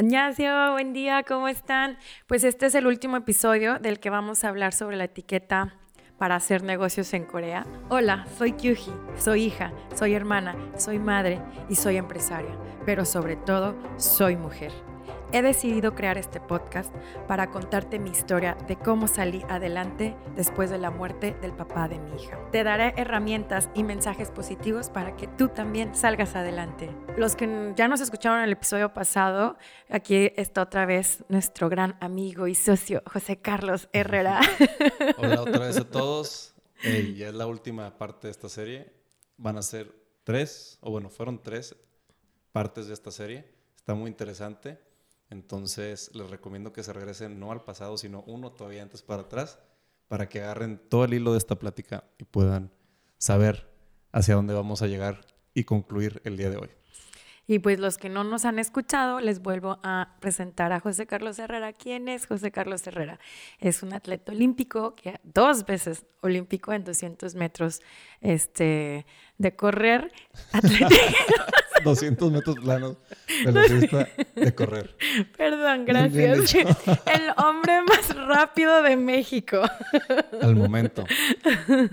[0.00, 1.98] Añasio, buen día, ¿cómo están?
[2.26, 5.74] Pues este es el último episodio del que vamos a hablar sobre la etiqueta
[6.16, 7.66] para hacer negocios en Corea.
[7.90, 13.76] Hola, soy Kyuji, soy hija, soy hermana, soy madre y soy empresaria, pero sobre todo
[13.98, 14.72] soy mujer.
[15.32, 16.92] He decidido crear este podcast
[17.28, 22.00] para contarte mi historia de cómo salí adelante después de la muerte del papá de
[22.00, 22.36] mi hija.
[22.50, 26.90] Te daré herramientas y mensajes positivos para que tú también salgas adelante.
[27.16, 29.56] Los que ya nos escucharon en el episodio pasado,
[29.88, 34.40] aquí está otra vez nuestro gran amigo y socio José Carlos Herrera.
[35.16, 36.56] Hola otra vez a todos.
[36.82, 38.92] ya es la última parte de esta serie.
[39.36, 39.94] Van a ser
[40.24, 41.76] tres, o bueno, fueron tres
[42.50, 43.44] partes de esta serie.
[43.76, 44.89] Está muy interesante.
[45.30, 49.58] Entonces les recomiendo que se regresen no al pasado, sino uno todavía antes para atrás,
[50.08, 52.70] para que agarren todo el hilo de esta plática y puedan
[53.16, 53.70] saber
[54.12, 55.20] hacia dónde vamos a llegar
[55.54, 56.70] y concluir el día de hoy.
[57.46, 61.36] Y pues los que no nos han escuchado, les vuelvo a presentar a José Carlos
[61.40, 61.72] Herrera.
[61.72, 63.18] ¿Quién es José Carlos Herrera?
[63.58, 67.80] Es un atleta olímpico, que dos veces olímpico en 200 metros
[68.20, 69.04] este,
[69.38, 70.12] de correr.
[71.84, 72.96] 200 metros planos
[73.44, 74.96] velocista de correr.
[75.36, 76.54] Perdón, gracias.
[76.54, 79.62] El hombre más rápido de México.
[80.40, 81.04] Al momento.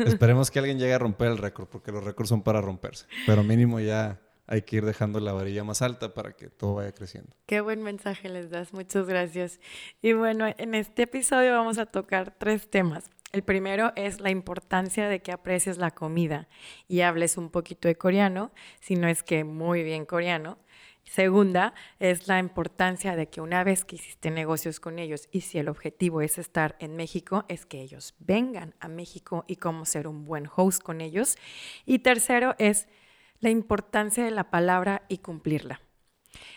[0.05, 3.05] Esperemos que alguien llegue a romper el récord, porque los récords son para romperse.
[3.25, 6.93] Pero mínimo ya hay que ir dejando la varilla más alta para que todo vaya
[6.93, 7.35] creciendo.
[7.45, 9.59] Qué buen mensaje les das, muchas gracias.
[10.01, 13.09] Y bueno, en este episodio vamos a tocar tres temas.
[13.33, 16.47] El primero es la importancia de que aprecies la comida
[16.87, 20.57] y hables un poquito de coreano, si no es que muy bien coreano.
[21.03, 25.57] Segunda es la importancia de que una vez que hiciste negocios con ellos y si
[25.57, 30.07] el objetivo es estar en México, es que ellos vengan a México y cómo ser
[30.07, 31.37] un buen host con ellos.
[31.85, 32.87] Y tercero es
[33.39, 35.81] la importancia de la palabra y cumplirla.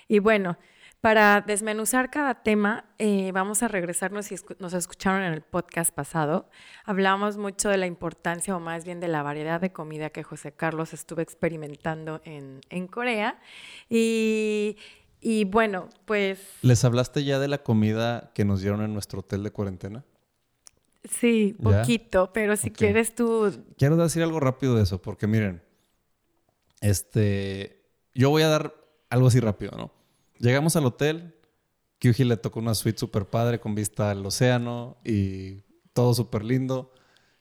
[0.08, 0.58] Y bueno,
[1.00, 6.50] para desmenuzar cada tema, eh, vamos a regresarnos si nos escucharon en el podcast pasado.
[6.84, 10.52] Hablamos mucho de la importancia o más bien de la variedad de comida que José
[10.52, 13.40] Carlos estuvo experimentando en, Corea.
[13.88, 14.76] Y,
[15.22, 16.38] y, bueno, pues...
[16.60, 20.04] ¿Les hablaste ya de la comida que nos dieron en nuestro hotel de cuarentena?
[21.04, 23.50] Sí, poquito, pero si quieres tú...
[23.78, 25.62] Quiero decir algo rápido de eso, porque miren,
[26.82, 27.82] este,
[28.14, 28.74] yo voy a dar
[29.08, 29.99] algo así rápido, ¿no?
[30.40, 31.34] Llegamos al hotel,
[31.98, 35.60] Kyuji le tocó una suite súper padre con vista al océano y
[35.92, 36.94] todo súper lindo.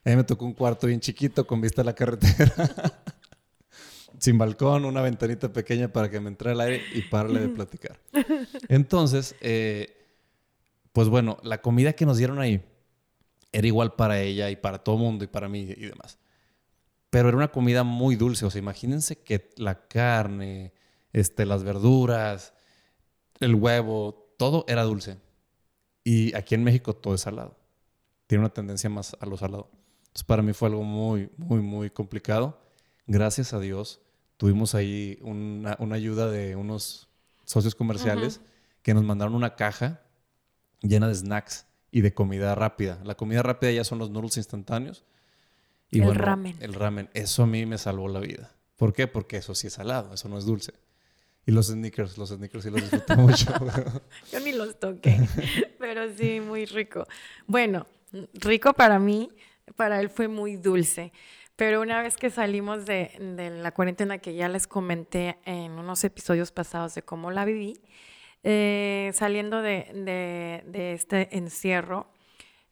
[0.04, 2.52] A mí me tocó un cuarto bien chiquito con vista a la carretera.
[4.18, 7.98] Sin balcón, una ventanita pequeña para que me entre el aire y parle de platicar.
[8.68, 10.06] Entonces, eh,
[10.92, 12.62] pues bueno, la comida que nos dieron ahí
[13.50, 16.18] era igual para ella y para todo el mundo y para mí y demás.
[17.08, 18.44] Pero era una comida muy dulce.
[18.44, 20.74] O sea, imagínense que la carne,
[21.14, 22.52] este, las verduras,
[23.40, 25.18] el huevo, todo era dulce.
[26.04, 27.56] Y aquí en México todo es salado.
[28.26, 29.70] Tiene una tendencia más a lo salado.
[30.02, 32.60] Entonces para mí fue algo muy, muy, muy complicado.
[33.06, 34.00] Gracias a Dios
[34.36, 37.08] tuvimos ahí una, ayuda de unos
[37.44, 38.40] socios comerciales
[38.82, 40.00] que nos mandaron una caja
[40.80, 43.00] llena de snacks y de comida rápida.
[43.04, 45.04] La comida rápida ya son los noodles instantáneos
[45.90, 46.56] el ramen.
[46.60, 47.10] El ramen.
[47.14, 48.52] Eso a mí me salvó la vida.
[48.76, 49.06] ¿Por qué?
[49.06, 50.74] Porque eso sí es salado, eso no es dulce.
[51.50, 53.52] Y los sneakers, los sneakers sí los disfruto mucho.
[54.30, 55.18] Yo ni los toqué,
[55.80, 57.08] pero sí, muy rico.
[57.48, 57.88] Bueno,
[58.34, 59.32] rico para mí,
[59.74, 61.12] para él fue muy dulce.
[61.56, 63.10] Pero una vez que salimos de,
[63.60, 67.80] la cuarentena que ya les comenté en unos episodios pasados de cómo la viví,
[68.44, 72.12] eh, saliendo de, de este encierro,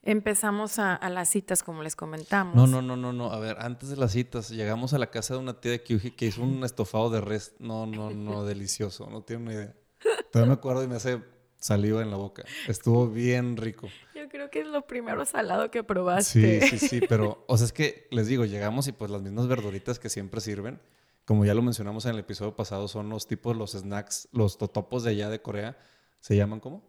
[0.02, 2.54] Empezamos a, las citas, como les comentamos.
[2.54, 3.32] No, no, no, no, no.
[3.32, 6.12] A ver, antes de las citas, llegamos a la casa de una tía de Kyuji
[6.12, 7.54] que hizo un estofado de res.
[7.58, 9.08] No, no, no, delicioso.
[9.10, 9.74] No tiene una idea.
[10.32, 11.22] Todavía me acuerdo y me hace
[11.58, 12.44] saliva en la boca.
[12.68, 13.88] Estuvo bien rico.
[14.14, 16.60] Yo creo que es lo primero salado que probaste.
[16.60, 17.00] Sí, sí, sí.
[17.08, 20.40] Pero, o sea, es que les digo, llegamos y pues las mismas verduritas que siempre
[20.40, 20.80] sirven.
[21.24, 25.02] Como ya lo mencionamos en el episodio pasado, son los tipos, los snacks, los totopos
[25.02, 25.76] de allá de Corea.
[26.20, 26.88] ¿Se llaman cómo?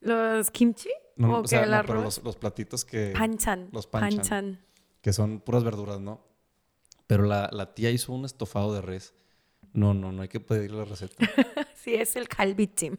[0.00, 0.88] ¿Los kimchi?
[1.16, 3.12] No, o, sea, pero los, platitos que...
[3.16, 3.68] Panchan.
[3.72, 4.60] Los panchan,
[5.00, 6.20] Que son puras verduras, ¿no?
[7.06, 9.14] Pero la, la, tía hizo un estofado de res.
[9.72, 11.16] No, no, no hay que pedirle la receta.
[11.76, 12.96] sí, es el calbitim.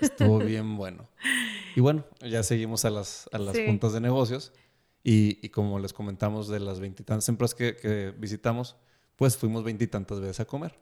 [0.00, 1.08] Estuvo bien bueno.
[1.76, 4.52] Y bueno, ya seguimos a las, a las juntas de negocios.
[5.02, 8.76] Y, y, como les comentamos de las veintitantas empresas que, que visitamos,
[9.16, 10.74] pues fuimos veintitantas veces a comer.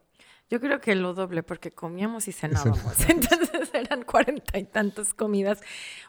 [0.53, 3.01] Yo creo que lo doble, porque comíamos y cenábamos.
[3.09, 5.63] Entonces eran cuarenta y tantas comidas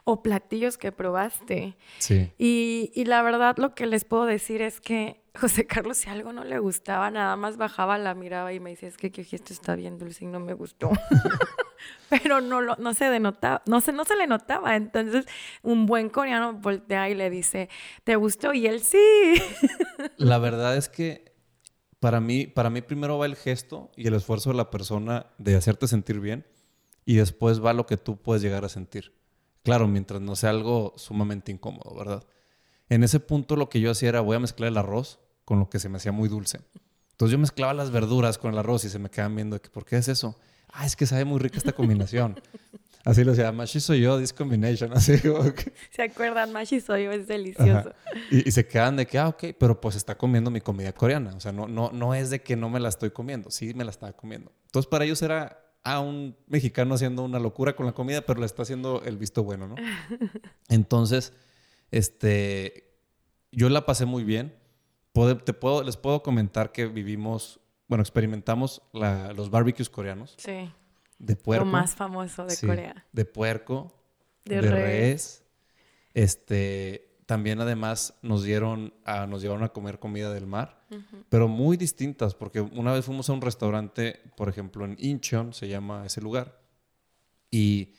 [0.04, 1.78] o platillos que probaste.
[1.96, 2.30] Sí.
[2.36, 6.34] Y, y, la verdad, lo que les puedo decir es que José Carlos, si algo
[6.34, 9.54] no le gustaba, nada más bajaba, la miraba y me decía, es que, que esto
[9.54, 10.90] está bien dulce y no me gustó.
[12.10, 14.76] pero no, lo, no se denotaba, no se, no se le notaba.
[14.76, 15.24] Entonces,
[15.62, 17.70] un buen coreano voltea y le dice,
[18.04, 18.52] ¿te gustó?
[18.52, 19.42] Y él sí.
[20.18, 21.33] La verdad es que
[22.04, 25.56] para mí, para mí primero va el gesto y el esfuerzo de la persona de
[25.56, 26.44] hacerte sentir bien
[27.06, 29.14] y después va lo que tú puedes llegar a sentir.
[29.62, 32.22] Claro, mientras no sea algo sumamente incómodo, ¿verdad?
[32.90, 35.70] En ese punto lo que yo hacía era voy a mezclar el arroz con lo
[35.70, 36.60] que se me hacía muy dulce.
[37.12, 39.86] Entonces yo mezclaba las verduras con el arroz y se me quedaban viendo que, ¿por
[39.86, 40.38] qué es eso?
[40.68, 42.38] Ah, es que sabe muy rica esta combinación.
[43.04, 44.92] Así lo decía, Mashi soy yo, this combination.
[44.94, 45.18] Así
[45.90, 46.52] ¿Se acuerdan?
[46.52, 47.92] Mashi soy yo, es delicioso.
[48.30, 51.34] Y, se quedan de que, ah, ok, pero pues está comiendo mi comida coreana.
[51.36, 53.84] O sea, no, no, no es de que no me la estoy comiendo, sí me
[53.84, 54.52] la estaba comiendo.
[54.66, 58.46] Entonces para ellos era a un mexicano haciendo una locura con la comida, pero le
[58.46, 59.74] está haciendo el visto bueno, ¿no?
[60.70, 61.34] Entonces,
[61.90, 62.90] este,
[63.52, 64.54] yo la pasé muy bien.
[65.44, 70.34] te puedo, les puedo comentar que vivimos, bueno, experimentamos los barbecues coreanos.
[70.38, 70.70] Sí.
[71.24, 71.64] De puerco.
[71.64, 73.06] Lo más famoso de Corea.
[73.12, 73.94] De puerco.
[74.44, 75.42] De, res.
[76.12, 80.86] Este, también además nos dieron, a, nos llevaron a comer comida del mar,
[81.30, 85.66] pero muy distintas, porque una vez fuimos a un restaurante, por ejemplo, en Incheon, se
[85.66, 86.60] llama ese lugar,
[87.50, 87.94] y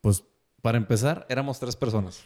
[0.00, 0.22] pues
[0.62, 2.22] para empezar éramos tres personas.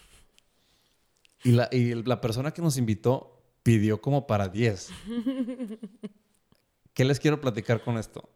[1.42, 4.90] Y la, y la persona que nos invitó pidió como para diez.
[6.92, 8.28] ¿Qué les quiero platicar con esto?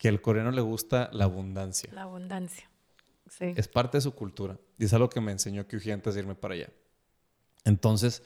[0.00, 1.90] Que al coreano le gusta la abundancia.
[1.92, 2.70] La abundancia.
[3.28, 3.52] Sí.
[3.54, 4.58] Es parte de su cultura.
[4.78, 6.70] Y es algo que me enseñó Kyuji antes de irme para allá.
[7.66, 8.22] Entonces,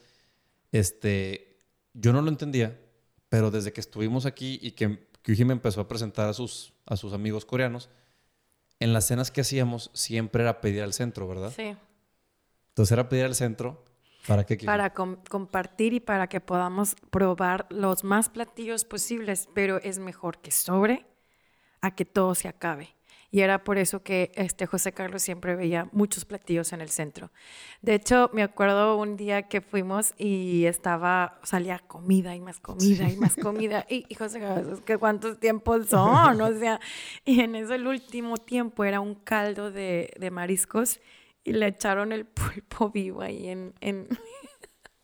[0.70, 1.58] este,
[1.92, 2.80] yo no lo entendía,
[3.28, 6.96] pero desde que estuvimos aquí y que Kyuji me empezó a presentar a sus, a
[6.96, 7.90] sus amigos coreanos,
[8.78, 11.52] en las cenas que hacíamos siempre era pedir al centro, ¿verdad?
[11.56, 11.76] Sí.
[12.68, 13.84] Entonces era pedir al centro.
[14.28, 14.58] ¿Para qué?
[14.58, 20.52] Para compartir y para que podamos probar los más platillos posibles, pero es mejor que
[20.52, 21.04] sobre
[21.86, 22.94] a que todo se acabe
[23.34, 27.32] y era por eso que este José Carlos siempre veía muchos platillos en el centro.
[27.82, 33.10] De hecho, me acuerdo un día que fuimos y estaba, salía comida y más comida
[33.10, 33.86] y más comida.
[33.90, 36.78] Y, José Carlos, que cuántos tiempos son, o sea,
[37.24, 41.00] y en eso el último tiempo era un caldo de, de mariscos
[41.42, 43.74] y le echaron el pulpo vivo ahí en...
[43.80, 44.06] en...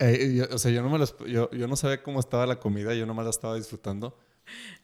[0.03, 3.05] Eh, o sea, yo no, me yo, yo no sabía cómo estaba la comida, yo
[3.05, 4.17] nomás la estaba disfrutando.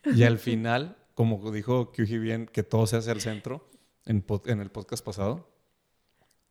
[0.05, 3.71] Y al final como dijo Kyuji bien, que todo se hace al centro
[4.05, 4.23] en,
[4.61, 5.49] el podcast pasado.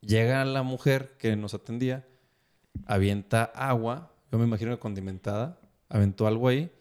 [0.00, 2.04] Llega la mujer que nos atendía,
[2.84, 6.72] avienta agua, yo me imagino que condimentada, aventó algo ahí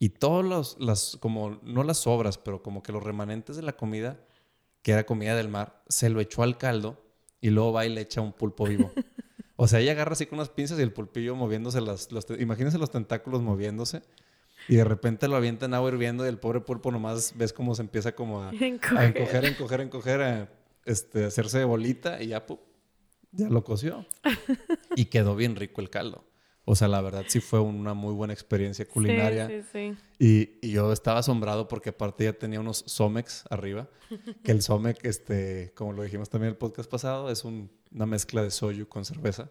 [0.00, 3.76] y todos los, las, como, no las sobras, pero como que los remanentes de la
[3.76, 4.18] comida,
[4.82, 7.00] que era comida del mar, se lo echó al caldo
[7.40, 8.92] y luego va y le echa un pulpo vivo.
[9.62, 12.78] O sea, ella agarra así con unas pinzas y el pulpillo moviéndose, las, los, imagínense
[12.78, 14.00] los tentáculos moviéndose
[14.70, 17.74] y de repente lo avienta en agua hirviendo y el pobre pulpo nomás ves cómo
[17.74, 20.48] se empieza como a, encoger, encoger, encoger, a
[20.84, 22.46] este, hacerse de bolita y ya,
[23.32, 24.06] ya lo coció.
[24.94, 26.24] y quedó bien rico el caldo.
[26.64, 29.48] O sea, la verdad sí fue una muy buena experiencia culinaria.
[29.48, 30.58] Sí, sí, sí.
[30.62, 33.88] Y, yo estaba asombrado porque aparte ya tenía unos Somex arriba,
[34.44, 38.44] que el Somex, este, como lo dijimos también en el podcast pasado, es una mezcla
[38.44, 39.50] de soyu con cerveza.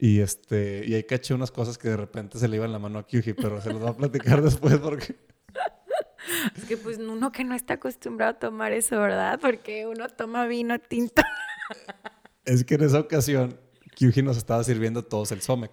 [0.00, 3.00] Y, este, y ahí caché unas cosas que de repente se le iban la mano
[3.00, 5.16] a Kyuji, pero se los voy a platicar después porque...
[6.56, 9.40] Es que pues uno que no está acostumbrado a tomar eso, ¿verdad?
[9.40, 11.22] Porque uno toma vino tinto.
[12.44, 13.58] Es que en esa ocasión
[13.96, 15.72] Kyuji nos estaba sirviendo todos el somek.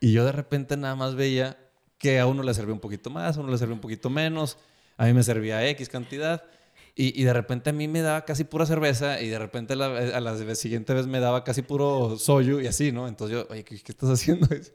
[0.00, 1.58] Y yo de repente nada más veía
[1.98, 4.56] que a uno le servía un poquito más, a uno le servía un poquito menos,
[4.96, 6.44] a mí me servía X cantidad.
[6.96, 9.86] Y, y, de repente a mí me daba casi pura cerveza y de repente la,
[9.86, 13.08] a la siguiente vez me daba casi puro soyu y así, ¿no?
[13.08, 14.46] Entonces yo, oye, ¿qué, estás haciendo?
[14.54, 14.72] Es,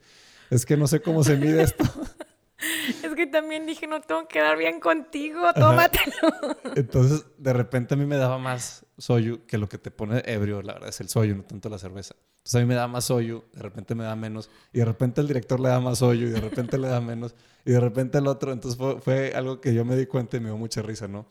[0.50, 1.86] es, que no sé cómo se mide esto.
[3.04, 6.14] Es que también dije, no tengo que quedar bien contigo, tómatelo.
[6.76, 10.62] Entonces, de repente a mí me daba más soyu que lo que te pone ebrio,
[10.62, 12.16] la verdad, es el soyu, no tanto la cerveza.
[12.40, 15.22] Entonces a mí me da más soyu, de repente me da menos, y de repente
[15.22, 17.34] el director le da más soyu, y de repente le da menos,
[17.64, 18.52] y de repente el otro.
[18.52, 21.28] Entonces fue, fue algo que yo me di cuenta y me dio mucha risa, ¿no?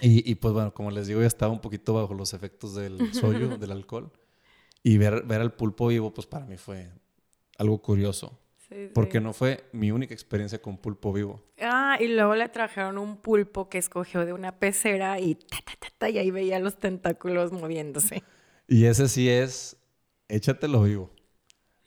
[0.00, 3.58] Y, pues bueno, como les digo, ya estaba un poquito bajo los efectos del soyo,
[3.58, 4.10] del alcohol.
[4.82, 6.90] Y ver, ver al pulpo vivo, pues para mí fue
[7.58, 8.38] algo curioso.
[8.94, 11.42] Porque no fue mi única experiencia con pulpo vivo.
[11.60, 15.36] Ah, y luego le trajeron un pulpo que escogió de una pecera y
[16.08, 18.22] y ahí veía los tentáculos moviéndose.
[18.68, 19.76] Y ese sí es,
[20.28, 21.10] échatelo vivo.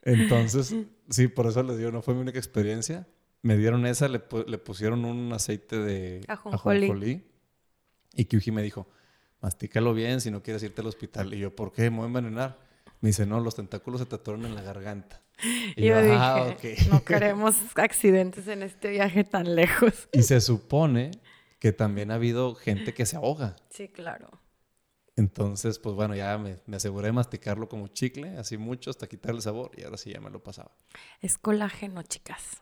[0.01, 0.75] Entonces,
[1.09, 3.07] sí, por eso les digo, no fue mi única experiencia.
[3.41, 7.23] Me dieron esa, le, le pusieron un aceite de ajonjolí
[8.13, 8.87] y Kyuji me dijo,
[9.41, 11.33] mastícalo bien si no quieres irte al hospital.
[11.33, 11.89] Y yo, ¿por qué?
[11.89, 12.59] ¿Me voy a envenenar?
[13.01, 15.21] Me dice, no, los tentáculos se te atoran en la garganta.
[15.75, 16.55] Y yo, dije, ah,
[16.89, 20.07] no queremos accidentes en este viaje tan lejos.
[20.13, 21.11] Y se supone
[21.59, 23.55] que también ha habido gente que se ahoga.
[23.69, 24.29] Sí, claro.
[25.15, 29.37] Entonces, pues bueno, ya me, me, aseguré de masticarlo como chicle, así mucho hasta quitarle
[29.37, 30.71] el sabor y ahora sí ya me lo pasaba.
[31.19, 32.61] Es colágeno, chicas.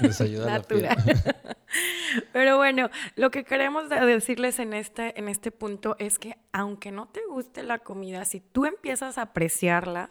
[0.00, 0.88] Les ayuda a la piel.
[2.32, 7.08] Pero bueno, lo que queremos decirles en este, en este punto es que aunque no
[7.08, 10.10] te guste la comida, si tú empiezas a apreciarla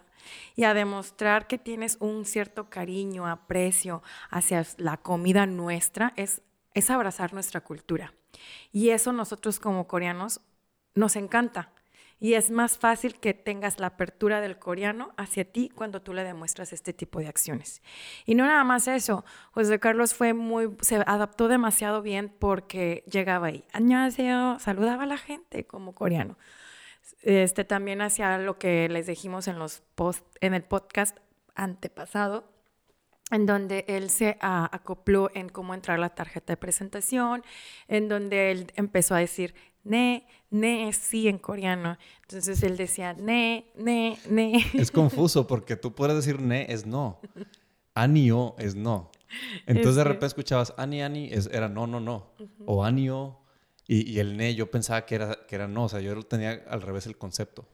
[0.56, 6.42] y a demostrar que tienes un cierto cariño, aprecio hacia la comida nuestra, es,
[6.74, 8.12] es abrazar nuestra cultura.
[8.72, 10.40] Y eso nosotros como coreanos
[10.94, 11.70] nos encanta
[12.24, 16.24] y es más fácil que tengas la apertura del coreano hacia ti cuando tú le
[16.24, 17.82] demuestras este tipo de acciones.
[18.24, 23.48] Y no nada más eso, José Carlos fue muy, se adaptó demasiado bien porque llegaba
[23.48, 26.38] ahí, añádese, saludaba a la gente como coreano.
[27.20, 31.18] Este, también hacia lo que les dijimos en, los post, en el podcast
[31.54, 32.50] antepasado,
[33.32, 37.44] en donde él se acopló en cómo entrar la tarjeta de presentación,
[37.86, 39.54] en donde él empezó a decir
[39.84, 41.98] ne, ne es sí en coreano.
[42.22, 44.64] Entonces él decía ne, ne, ne.
[44.74, 47.20] Es confuso porque tú puedes decir ne es no.
[47.94, 49.10] Anio es no.
[49.66, 52.34] Entonces de repente escuchabas ani, ani, es, era no, no, no.
[52.66, 53.40] O anio.
[53.86, 55.84] Y, y, el ne yo pensaba que era, que era no.
[55.84, 57.68] O sea, yo tenía al revés el concepto.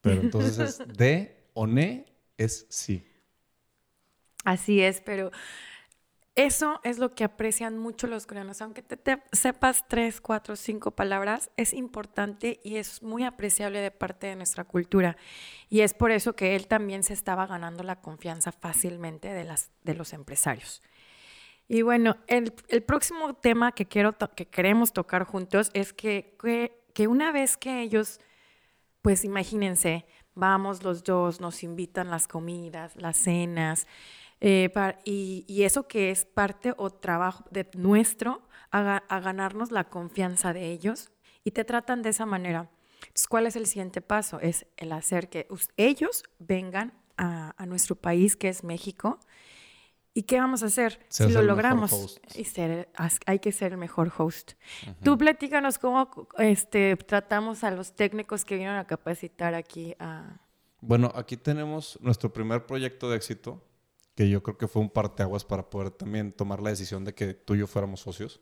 [0.00, 2.06] Pero entonces es de o ne
[2.36, 3.04] es sí.
[4.44, 5.32] Así es, pero
[6.36, 8.60] eso es lo que aprecian mucho los coreanos.
[8.60, 14.26] Aunque te, sepas tres, cuatro, cinco palabras, es importante y es muy apreciable de parte
[14.26, 15.16] de nuestra cultura.
[15.70, 20.12] Y es por eso que él también se estaba ganando la confianza fácilmente de, los
[20.12, 20.82] empresarios.
[21.68, 22.52] Y bueno, el,
[22.82, 26.36] próximo tema que, queremos tocar juntos es que,
[26.92, 28.20] que una vez que ellos,
[29.00, 33.88] pues imagínense, vamos los dos, nos invitan las comidas, las cenas,
[34.40, 34.70] eh,
[35.04, 41.10] y, eso que es parte o trabajo de nuestro a, ganarnos la confianza de ellos
[41.44, 42.70] y te tratan de esa manera.
[43.00, 44.40] Entonces, ¿cuál es el siguiente paso?
[44.40, 49.18] Es el hacer que ellos vengan a, nuestro país, que es México.
[50.12, 52.20] ¿Y qué vamos a hacer si lo logramos?
[52.34, 52.90] Y ser,
[53.26, 54.52] hay que ser el mejor host.
[55.02, 60.40] Tú platícanos cómo este, tratamos a los técnicos que vinieron a capacitar aquí a...
[60.80, 63.62] Bueno, aquí tenemos nuestro primer proyecto de éxito,
[64.16, 67.34] que yo creo que fue un parteaguas para poder también tomar la decisión de que
[67.34, 68.40] tú y yo fuéramos socios.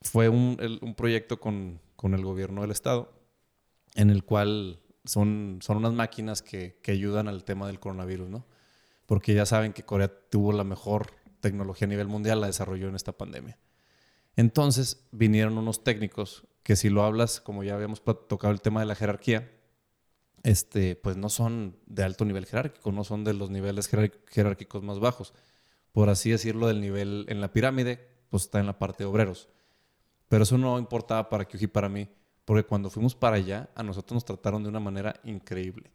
[0.00, 3.12] Fue un, un proyecto con, con, el gobierno del estado,
[3.96, 8.46] en el cual son, son unas máquinas que, que, ayudan al tema del coronavirus, ¿no?
[9.04, 11.10] Porque ya saben que Corea tuvo la mejor
[11.40, 13.58] tecnología a nivel mundial, la desarrolló en esta pandemia.
[14.36, 18.86] Entonces vinieron unos técnicos que si lo hablas, como ya habíamos tocado el tema de
[18.86, 19.50] la jerarquía,
[20.46, 23.90] este, pues no son de alto nivel jerárquico, no son de los niveles
[24.28, 25.34] jerárquicos más bajos.
[25.90, 27.98] Por así decirlo, del nivel en la pirámide,
[28.30, 29.48] pues está en la parte de obreros.
[30.28, 32.08] Pero eso no importaba para Kyuji para mí,
[32.44, 35.90] porque cuando fuimos para allá, a nosotros nos trataron de una manera increíble.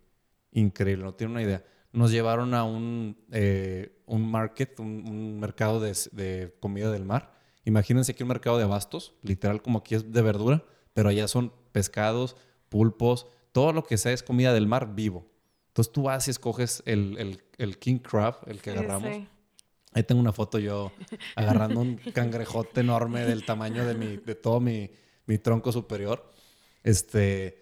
[0.52, 1.64] Increíble, no tiene una idea.
[1.94, 7.32] Nos llevaron a un, eh, un market, un, mercado de, de, comida del mar.
[7.64, 11.54] Imagínense aquí un mercado de abastos, literal como aquí es de verdura, pero allá son
[11.72, 12.36] pescados,
[12.68, 15.26] pulpos, todo lo que sea es comida del mar vivo.
[15.68, 17.40] Entonces tú vas y escoges el,
[17.80, 19.28] king crab, el que agarramos.
[19.94, 20.92] Ahí tengo una foto yo
[21.36, 24.90] agarrando un cangrejote enorme del tamaño de, mi, de todo mi,
[25.42, 26.30] tronco superior.
[26.84, 27.62] Este,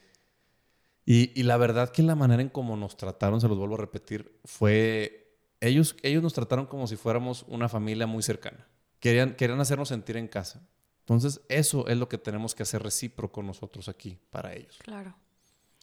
[1.06, 4.40] y, la verdad que la manera en cómo nos trataron, se los vuelvo a repetir,
[4.46, 5.16] fue...
[5.62, 8.66] Ellos, ellos nos trataron como si fuéramos una familia muy cercana.
[9.02, 10.66] Querían, querían hacernos sentir en casa.
[11.02, 14.78] Entonces, eso es lo que tenemos que hacer recíproco nosotros aquí para ellos.
[14.82, 15.14] Claro.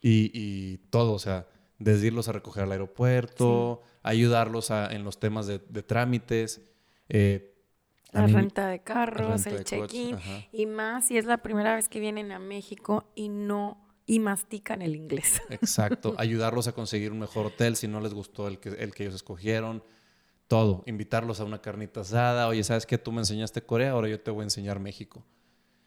[0.08, 1.46] Y, todo, o sea,
[1.78, 6.60] desde irlos a recoger al aeropuerto, ayudarlos en los temas de, trámites.
[7.08, 7.52] Eh,
[8.12, 10.16] la renta de carros, el check-in
[10.52, 14.80] y más si es la primera vez que vienen a México y no y mastican
[14.80, 15.42] el inglés.
[15.50, 19.02] Exacto, ayudarlos a conseguir un mejor hotel si no les gustó el que, el que
[19.02, 19.82] ellos escogieron.
[20.46, 22.46] Todo, invitarlos a una carnita asada.
[22.46, 22.98] Oye, ¿sabes qué?
[22.98, 25.24] Tú me enseñaste Corea, ahora yo te voy a enseñar México.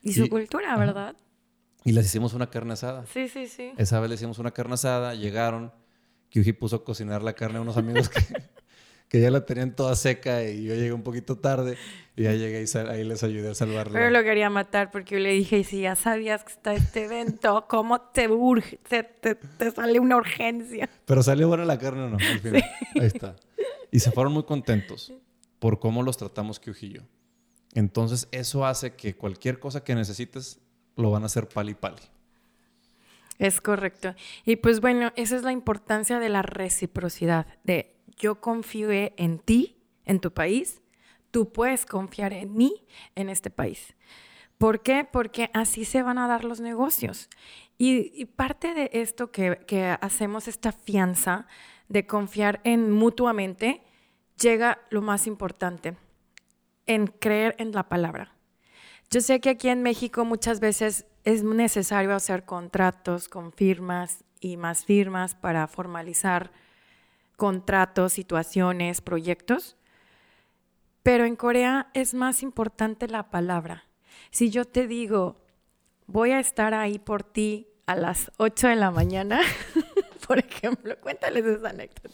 [0.01, 1.15] Y su cultura, ¿verdad?
[1.83, 3.05] Y les hicimos una carne asada.
[3.05, 3.73] Sí, sí, sí.
[3.77, 5.71] Esa vez les hicimos una carne asada, llegaron,
[6.29, 8.19] Kyuji puso a cocinar la carne a unos amigos que,
[9.09, 11.77] que ya la tenían toda seca y yo llegué un poquito tarde
[12.15, 13.93] y ya llegué y ahí les ayudé a salvarla.
[13.93, 17.65] Pero lo quería matar porque yo le dije, si ya sabías que está este evento,
[17.69, 18.77] ¿cómo te urge?
[18.87, 20.89] Te, te, sale una urgencia.
[21.05, 22.63] Pero salió buena la carne o no, al final.
[22.95, 23.35] Ahí está.
[23.89, 25.13] Y se fueron muy contentos
[25.57, 27.01] por cómo los tratamos Kyuji y yo.
[27.73, 30.59] Entonces eso hace que cualquier cosa que necesites
[30.99, 32.01] lo van a hacer pali pali.
[33.37, 34.15] Es correcto.
[34.45, 39.77] Y pues bueno, esa es la importancia de la reciprocidad, de yo confío en ti,
[40.05, 40.81] en tu país,
[41.31, 43.95] tú puedes confiar en mí, en este país.
[44.57, 45.07] ¿Por qué?
[45.09, 47.29] Porque así se van a dar los negocios.
[47.77, 51.47] Y, parte de esto que, que hacemos, esta fianza
[51.87, 53.81] de confiar en mutuamente,
[54.37, 55.95] llega lo más importante,
[56.87, 58.33] en creer en la palabra.
[59.11, 64.55] Yo sé que aquí en México muchas veces es necesario hacer contratos con firmas y
[64.55, 66.51] más firmas para formalizar
[67.35, 69.77] contratos, situaciones, proyectos,
[71.01, 73.85] pero en Corea es más importante la palabra.
[74.29, 75.41] Si yo te digo,
[76.05, 79.41] voy a estar ahí por ti a las 8 de la mañana,
[80.27, 82.09] por ejemplo, cuéntales esa anécdota.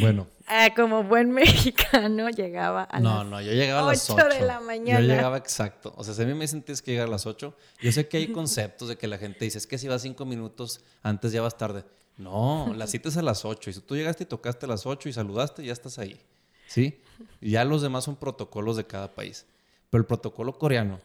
[0.00, 0.28] Bueno.
[0.46, 4.40] Ah, como buen mexicano llegaba a no, las No, yo llegaba a las 8 de
[4.40, 5.00] la mañana.
[5.00, 5.92] Yo llegaba exacto.
[5.96, 8.08] O sea, si a mí me dicen tienes que llegar a las 8, yo sé
[8.08, 11.32] que hay conceptos de que la gente dice, es que si vas 5 minutos antes
[11.32, 11.84] ya vas tarde.
[12.16, 13.70] No, la cita es a las 8.
[13.70, 16.20] Y si tú llegaste y tocaste a las 8 y saludaste, ya estás ahí.
[16.66, 17.00] ¿Sí?
[17.40, 19.46] Y ya los demás son protocolos de cada país.
[19.90, 21.00] Pero el protocolo coreano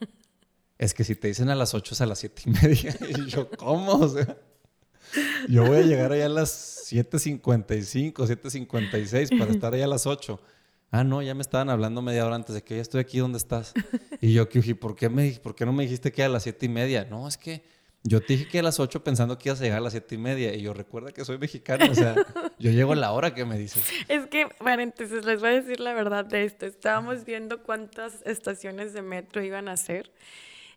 [0.78, 2.96] es que si te dicen a las 8 es a las 7 y media.
[3.10, 3.94] Y yo, ¿cómo?
[3.94, 4.38] O sea,
[5.48, 10.40] yo voy a llegar allá a las 7.55, 7.56 para estar allá a las 8.
[10.92, 13.38] Ah, no, ya me estaban hablando media hora antes de que ya estoy aquí, ¿dónde
[13.38, 13.74] estás?
[14.22, 16.66] Y yo, Kyuji, ¿por qué, me, ¿por qué no me dijiste que a las 7
[16.66, 17.06] y media?
[17.10, 17.64] No, es que
[18.04, 20.16] yo te dije que a las 8 pensando que ibas a llegar a las 7
[20.16, 20.56] y media.
[20.56, 22.16] Y yo, recuerda que soy mexicano, o sea,
[22.60, 23.84] yo llego a la hora que me dices.
[24.08, 26.66] Es que, paréntesis, les voy a decir la verdad de esto.
[26.66, 30.12] Estábamos viendo cuántas estaciones de metro iban a ser.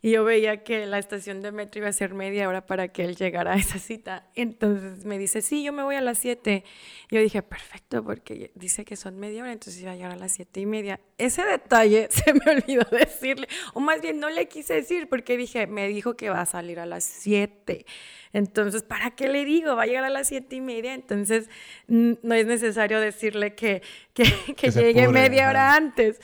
[0.03, 3.05] Y yo veía que la estación de metro iba a ser media hora para que
[3.05, 4.27] él llegara a esa cita.
[4.35, 6.65] Entonces me dice, sí, yo me voy a las 7.
[7.11, 10.33] Yo dije, perfecto, porque dice que son media hora, entonces iba a llegar a las
[10.33, 11.01] siete y media.
[11.19, 15.67] Ese detalle se me olvidó decirle, o más bien no le quise decir, porque dije,
[15.67, 17.85] me dijo que va a salir a las 7.
[18.33, 19.75] Entonces, ¿para qué le digo?
[19.75, 21.49] Va a llegar a las siete y media, entonces
[21.89, 23.83] no es necesario decirle que,
[24.15, 24.25] que,
[24.71, 26.21] llegue media hora antes.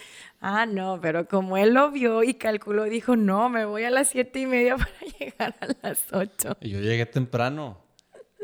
[0.48, 4.10] Ah, no, pero como él lo vio y calculó, dijo, no, me voy a las
[4.10, 6.56] siete y media para llegar a las ocho.
[6.60, 7.82] Y yo llegué temprano,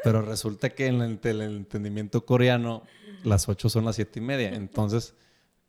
[0.03, 2.83] pero resulta que en el, entendimiento coreano
[3.23, 4.49] las ocho son las siete y media.
[4.53, 5.15] Entonces,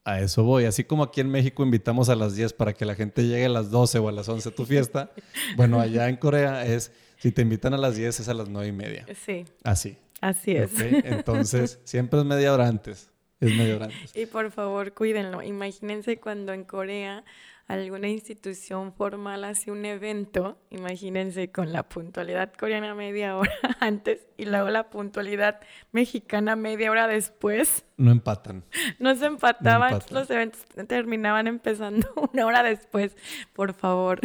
[0.06, 0.66] a eso voy.
[0.66, 3.50] Así como aquí en México invitamos a las diez para que la gente llegue a
[3.50, 5.12] las doce o a las once a tu fiesta,
[5.56, 8.70] bueno, allá en Corea es, si te invitan a las diez es a las nueve
[8.70, 9.06] y media.
[9.24, 9.46] Sí.
[9.64, 10.00] Así.
[10.20, 10.72] Así es.
[10.80, 13.13] Entonces, siempre es media hora antes.
[13.44, 13.96] Es medio grande.
[14.16, 15.42] Y por favor, cuídenlo.
[15.42, 17.24] Imagínense cuando en Corea
[17.68, 24.46] alguna institución formal hace un evento, imagínense con la puntualidad coreana media hora antes y
[24.46, 25.60] luego la puntualidad
[25.92, 27.86] mexicana media hora después.
[27.98, 28.64] No empatan.
[29.00, 33.16] No se empataban, los eventos terminaban empezando una hora después,
[33.54, 34.20] por favor.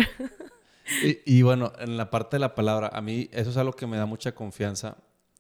[1.03, 3.87] Y, y, bueno, en la parte de la palabra, a mí eso es algo que
[3.87, 4.97] me da mucha confianza.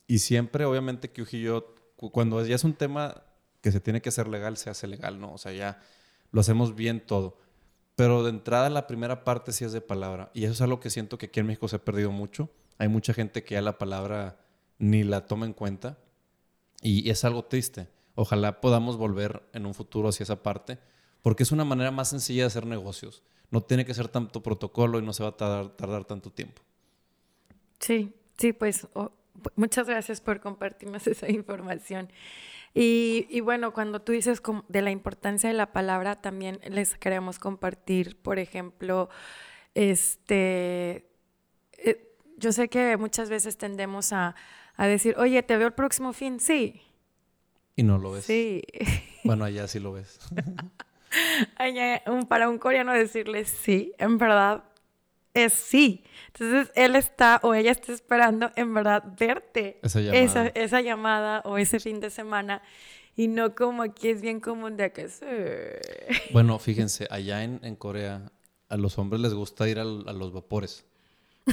[0.06, 3.22] Y siempre, obviamente, que y yo, cuando ya es un tema
[3.60, 5.32] que se tiene que hacer legal, se hace legal, ¿no?
[5.32, 5.80] O sea, ya
[6.30, 7.38] lo hacemos bien todo.
[7.96, 10.30] Pero de entrada la primera parte sí es de palabra.
[10.32, 12.50] Y eso es algo que siento que aquí en México se ha perdido mucho.
[12.78, 14.38] Hay mucha gente que ya la palabra
[14.78, 15.98] ni la toma en cuenta.
[16.80, 17.88] Y es algo triste.
[18.14, 20.78] Ojalá podamos volver en un futuro hacia esa parte,
[21.22, 23.22] porque es una manera más sencilla de hacer negocios.
[23.50, 26.60] No tiene que ser tanto protocolo y no se va a tardar, tanto tiempo.
[27.78, 28.88] Sí, sí, pues
[29.54, 32.10] muchas gracias por compartirnos esa información.
[32.74, 38.20] Y, bueno, cuando tú dices de la importancia de la palabra, también les queremos compartir,
[38.20, 39.08] por ejemplo,
[39.74, 41.08] este,
[41.78, 44.34] eh, yo sé que muchas veces tendemos a,
[44.76, 46.80] decir, oye, te veo el próximo fin, sí.
[47.74, 48.24] Y no lo ves.
[48.24, 48.62] Sí.
[49.24, 50.20] Bueno, allá sí lo ves.
[52.28, 54.64] para un coreano decirle sí, en verdad
[55.44, 56.04] es sí.
[56.28, 61.58] Entonces él está o ella está esperando en verdad verte esa llamada, esa, llamada o
[61.58, 62.62] ese fin de semana
[63.16, 65.26] y no como aquí es bien común de que sí.
[66.32, 68.30] Bueno, fíjense, allá en, en, Corea
[68.68, 70.84] a los hombres les gusta ir a los vapores,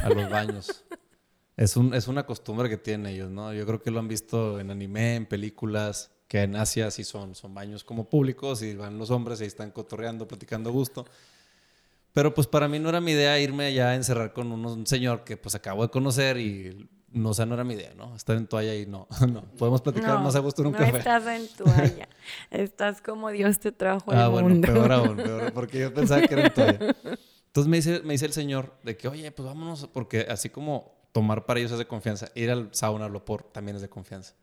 [0.04, 0.84] a los baños.
[1.58, 3.54] es, un, es una costumbre que tienen ellos, ¿no?
[3.54, 7.36] Yo creo que lo han visto en anime, en películas, que en Asia sí son,
[7.36, 11.06] son baños como públicos y van los hombres y están cotorreando, platicando gusto.
[12.16, 15.26] Pero pues para mí no era mi idea irme allá a encerrar con un, señor
[15.26, 18.16] que pues acabo de conocer y no, o sea, no era mi idea, ¿no?
[18.16, 19.44] Estar en toalla y no, no.
[19.58, 20.94] Podemos platicar más a gusto en un café.
[20.94, 22.08] No estás en toalla.
[22.52, 26.34] estás como Dios te trajo al ah, bueno, peor aún, peor, porque yo pensaba que
[26.34, 26.80] era en toalla.
[27.48, 31.10] Entonces me dice, me dice el señor de que, oye, pues vámonos, porque así como
[31.12, 34.36] tomar para ellos es de confianza, ir al sauna al vapor también es de confianza.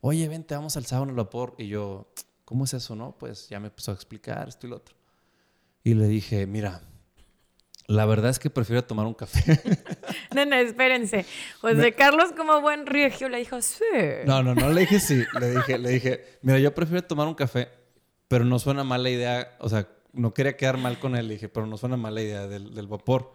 [0.00, 1.54] Oye, vente, vamos al sauna al vapor.
[1.58, 2.12] Y yo,
[2.44, 3.16] ¿cómo es eso, no?
[3.16, 4.96] Pues ya me empezó a explicar esto y lo otro.
[5.84, 6.82] Y le dije, mira,
[7.86, 9.60] la verdad es que prefiero tomar un café.
[10.34, 11.26] no, no, espérense.
[11.60, 13.84] José Carlos, como buen regio, le dijo sí.
[14.26, 15.22] No, no, no le dije sí.
[15.38, 17.68] Le dije, le dije, mira, yo prefiero tomar un café,
[18.28, 19.56] pero no suena mal la idea.
[19.58, 21.28] O sea, no quería quedar mal con él.
[21.28, 23.34] Le dije, pero no suena mala idea del, del vapor.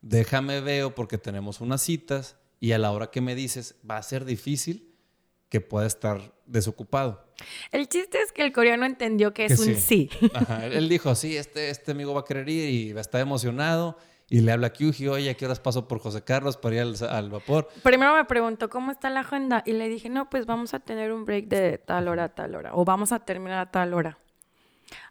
[0.00, 4.02] Déjame veo porque tenemos unas citas y a la hora que me dices va a
[4.02, 4.87] ser difícil
[5.48, 7.24] que pueda estar desocupado.
[7.70, 10.10] El chiste es que el coreano entendió que es un sí.
[10.34, 10.66] Ajá.
[10.66, 13.96] Él dijo, sí, este, este amigo va a querer ir y va a estar emocionado.
[14.30, 16.82] Y le habla a Kyuji, oye, ¿a qué horas paso por José Carlos para ir
[16.82, 17.68] al, al, vapor?
[17.82, 19.62] Primero me preguntó, ¿cómo está la agenda?
[19.64, 22.54] Y le dije, no, pues vamos a tener un break de tal hora a tal
[22.54, 22.74] hora.
[22.74, 24.18] O vamos a terminar a tal hora.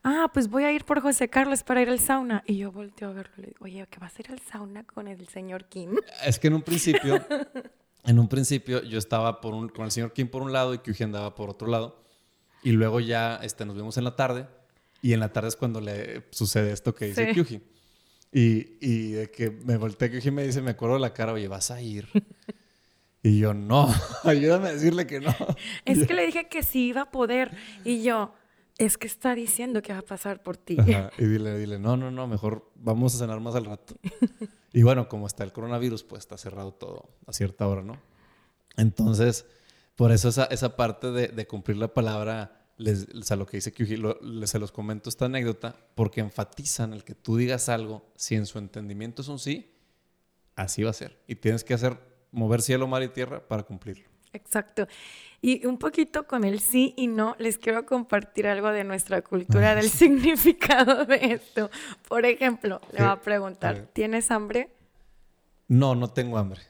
[0.03, 2.43] Ah, pues voy a ir por José Carlos para ir al sauna.
[2.45, 4.83] Y yo volteo a verlo y le digo, oye, ¿qué va a hacer el sauna
[4.83, 5.95] con el señor Kim?
[6.23, 7.25] Es que en un principio,
[8.03, 10.79] en un principio yo estaba por un, con el señor Kim por un lado y
[10.79, 12.03] Kyuji andaba por otro lado.
[12.63, 14.47] Y luego ya este, nos vemos en la tarde.
[15.01, 17.33] Y en la tarde es cuando le sucede esto que dice sí.
[17.33, 17.61] Kyuji.
[18.31, 21.47] Y, y de que me volteé, Kyuji me dice, me acuerdo de la cara, oye,
[21.47, 22.07] ¿vas a ir?
[23.23, 25.35] Y yo, no, ayúdame a decirle que no.
[25.85, 27.51] Es que le dije que sí iba a poder.
[27.83, 28.33] Y yo,
[28.77, 30.77] es que está diciendo que va a pasar por ti.
[30.79, 31.11] Ajá.
[31.17, 33.95] Y dile, dile, no, no, no, mejor vamos a cenar más al rato.
[34.73, 37.99] y bueno, como está el coronavirus, pues está cerrado todo a cierta hora, ¿no?
[38.75, 39.45] Entonces,
[39.95, 43.57] por eso esa, esa parte de, de cumplir la palabra, les, o sea, lo que
[43.57, 48.05] dice lo, les, se los comento esta anécdota, porque enfatizan el que tú digas algo,
[48.15, 49.73] si en su entendimiento es un sí,
[50.55, 51.19] así va a ser.
[51.27, 51.97] Y tienes que hacer,
[52.31, 54.16] mover cielo, mar y tierra para cumplirlo.
[54.37, 54.87] Exacto.
[55.41, 59.75] Y un poquito con el sí y no, les quiero compartir algo de nuestra cultura,
[59.75, 61.69] del significado de esto.
[62.07, 64.69] Por ejemplo, le va a preguntar, ¿tienes hambre?
[65.67, 66.61] No, no tengo hambre.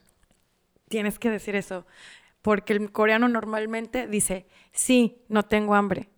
[0.90, 1.86] Tienes que decir eso,
[2.42, 6.10] porque el coreano normalmente dice, sí, no tengo hambre.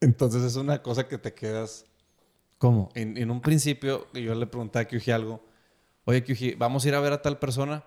[0.00, 1.86] Entonces es una cosa que te quedas...
[2.58, 2.90] ¿Cómo?
[2.94, 5.44] En, en un principio yo le pregunté a Kyuji algo,
[6.04, 7.82] oye Kyuji, ¿vamos a ir a ver a tal persona?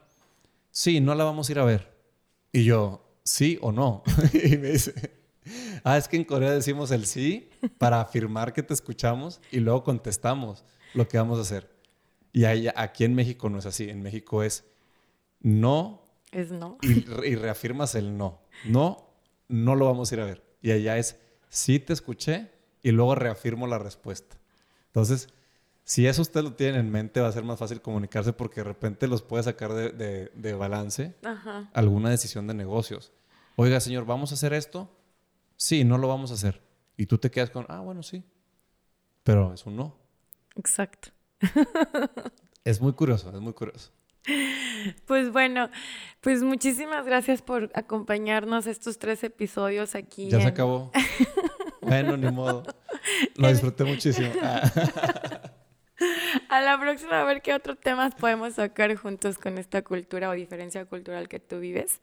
[0.69, 1.94] Sí, no la vamos a ir a ver.
[2.55, 4.01] Y yo, ¿sí o no?
[4.33, 4.93] y me dice,
[5.83, 9.83] ah, es que en Corea decimos el sí para afirmar que te escuchamos y luego
[9.83, 10.63] contestamos
[10.93, 11.69] lo que vamos a hacer.
[12.31, 13.89] Y ahí, aquí en México no es así.
[13.89, 14.63] En México es
[15.41, 16.07] no.
[16.31, 16.77] Es no.
[16.81, 18.39] Y, y, reafirmas el no.
[18.63, 19.05] No,
[19.49, 20.41] no lo vamos a ir a ver.
[20.61, 24.37] Y allá es sí te escuché y luego reafirmo la respuesta.
[24.87, 25.27] Entonces,
[25.85, 28.65] si eso usted lo tiene en mente, va a ser más fácil comunicarse porque de
[28.65, 31.69] repente los puede sacar de, de, de balance Ajá.
[31.73, 33.13] alguna decisión de negocios.
[33.55, 34.89] Oiga, señor, ¿vamos a hacer esto?
[35.57, 36.61] Sí, no lo vamos a hacer.
[36.97, 38.23] Y tú te quedas con, ah, bueno, sí.
[39.23, 39.95] Pero es un no.
[40.55, 41.09] Exacto.
[42.63, 43.91] es muy curioso, es muy curioso.
[45.05, 45.69] Pues bueno,
[46.21, 50.29] pues muchísimas gracias por acompañarnos estos tres episodios aquí.
[50.29, 50.43] Ya en...
[50.43, 50.91] se acabó.
[51.81, 52.63] bueno, ni modo.
[53.35, 54.31] Lo disfruté muchísimo.
[56.54, 60.32] A la próxima a ver qué otros temas podemos sacar juntos con esta cultura o
[60.32, 62.00] diferencia cultural que tú vives.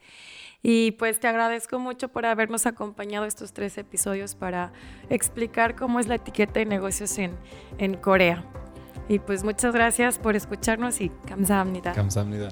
[0.62, 4.72] Y pues te agradezco mucho por habernos acompañado estos tres episodios para
[5.10, 7.38] explicar cómo es la etiqueta de negocios en,
[7.78, 8.44] en Corea.
[9.10, 11.94] Y pues muchas gracias por escucharnos y 감사합니다.
[11.94, 12.50] 감사합니다.